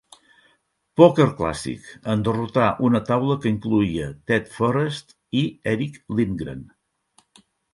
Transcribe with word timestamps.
Poker 1.01 1.27
Classic, 1.41 1.91
en 2.13 2.23
derrotar 2.29 2.69
una 2.89 3.01
taula 3.11 3.37
que 3.43 3.51
incloïa 3.57 4.09
Ted 4.31 4.51
Forrest 4.57 5.15
i 5.43 5.45
Erick 5.77 6.01
Lindgren. 6.23 6.65